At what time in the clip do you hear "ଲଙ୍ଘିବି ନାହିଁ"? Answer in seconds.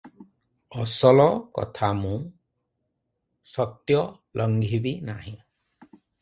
4.43-5.37